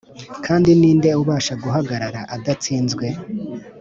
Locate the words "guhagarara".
1.63-2.21